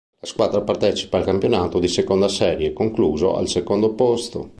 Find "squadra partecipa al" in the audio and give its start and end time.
0.25-1.25